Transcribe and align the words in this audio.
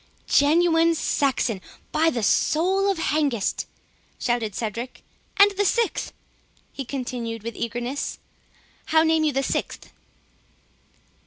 "Genuine 0.25 0.95
Saxon, 0.95 1.61
by 1.91 2.09
the 2.09 2.23
soul 2.23 2.89
of 2.89 2.97
Hengist!" 2.97 3.67
shouted 4.17 4.55
Cedric—"And 4.55 5.51
the 5.51 5.63
sixth?" 5.63 6.11
he 6.73 6.83
continued 6.83 7.43
with 7.43 7.55
eagerness—"how 7.55 9.03
name 9.03 9.23
you 9.23 9.31
the 9.31 9.43
sixth?" 9.43 9.91